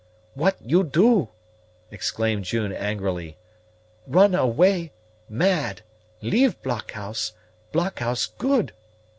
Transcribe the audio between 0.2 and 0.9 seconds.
"What you